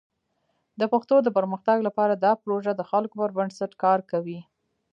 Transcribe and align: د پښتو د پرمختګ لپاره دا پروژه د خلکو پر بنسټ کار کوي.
د 0.79 0.81
پښتو 0.93 1.15
د 1.23 1.27
پرمختګ 1.37 1.77
لپاره 1.87 2.13
دا 2.15 2.31
پروژه 2.43 2.71
د 2.75 2.81
خلکو 2.91 3.15
پر 3.21 3.31
بنسټ 3.37 3.71
کار 3.83 3.99
کوي. 4.11 4.39